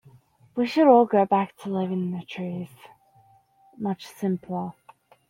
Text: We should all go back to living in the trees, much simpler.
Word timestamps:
We 0.55 0.65
should 0.65 0.87
all 0.87 1.05
go 1.05 1.27
back 1.27 1.55
to 1.57 1.69
living 1.69 2.01
in 2.01 2.11
the 2.17 2.25
trees, 2.25 2.71
much 3.77 4.07
simpler. 4.07 4.73